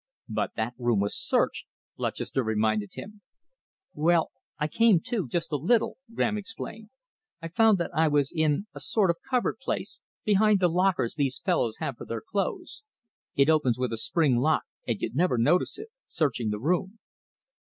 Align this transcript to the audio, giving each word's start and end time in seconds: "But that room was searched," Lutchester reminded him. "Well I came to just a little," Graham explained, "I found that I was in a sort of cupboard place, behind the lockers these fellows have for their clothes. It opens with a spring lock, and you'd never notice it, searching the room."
"But 0.29 0.55
that 0.55 0.73
room 0.79 0.99
was 0.99 1.15
searched," 1.15 1.67
Lutchester 1.95 2.41
reminded 2.43 2.93
him. 2.95 3.21
"Well 3.93 4.31
I 4.57 4.67
came 4.67 4.99
to 5.01 5.27
just 5.27 5.51
a 5.51 5.57
little," 5.57 5.99
Graham 6.11 6.39
explained, 6.39 6.89
"I 7.39 7.49
found 7.49 7.77
that 7.77 7.91
I 7.95 8.07
was 8.07 8.31
in 8.33 8.65
a 8.73 8.79
sort 8.79 9.11
of 9.11 9.17
cupboard 9.29 9.59
place, 9.61 10.01
behind 10.25 10.59
the 10.59 10.69
lockers 10.69 11.13
these 11.13 11.37
fellows 11.37 11.77
have 11.77 11.97
for 11.97 12.05
their 12.07 12.19
clothes. 12.27 12.81
It 13.35 13.47
opens 13.47 13.77
with 13.77 13.93
a 13.93 13.97
spring 13.97 14.37
lock, 14.37 14.63
and 14.87 14.99
you'd 14.99 15.15
never 15.15 15.37
notice 15.37 15.77
it, 15.77 15.89
searching 16.07 16.49
the 16.49 16.57
room." 16.57 16.97